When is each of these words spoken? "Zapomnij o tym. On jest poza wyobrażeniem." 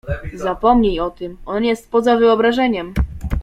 "Zapomnij 0.33 0.99
o 0.99 1.09
tym. 1.11 1.37
On 1.45 1.63
jest 1.65 1.91
poza 1.91 2.17
wyobrażeniem." 2.17 2.93